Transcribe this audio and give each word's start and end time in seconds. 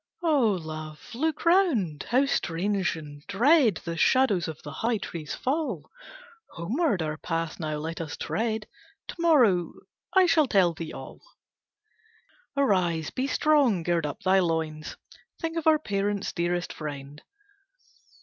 "O 0.23 0.57
Love, 0.59 1.13
look 1.13 1.45
round, 1.45 2.05
how 2.09 2.25
strange 2.25 2.95
and 2.95 3.21
dread 3.27 3.81
The 3.85 3.95
shadows 3.97 4.47
of 4.47 4.59
the 4.63 4.71
high 4.71 4.97
trees 4.97 5.35
fall, 5.35 5.91
Homeward 6.53 7.03
our 7.03 7.17
path 7.17 7.59
now 7.59 7.75
let 7.77 8.01
us 8.01 8.17
tread, 8.17 8.65
To 9.09 9.15
morrow 9.19 9.73
I 10.15 10.25
shall 10.25 10.47
tell 10.47 10.73
thee 10.73 10.91
all. 10.91 11.21
"Arise! 12.57 13.11
Be 13.11 13.27
strong! 13.27 13.83
Gird 13.83 14.07
up 14.07 14.21
thy 14.23 14.39
loins! 14.39 14.97
Think 15.39 15.55
of 15.55 15.67
our 15.67 15.77
parents, 15.77 16.33
dearest 16.33 16.73
friend! 16.73 17.21